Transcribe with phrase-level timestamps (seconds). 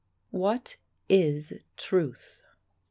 [0.31, 0.77] "WHAT
[1.09, 2.41] IS TRUTH?"